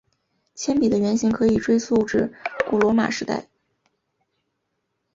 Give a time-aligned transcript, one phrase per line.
[0.55, 2.33] 铅笔的原型可以追溯至
[2.67, 3.47] 古罗马时代。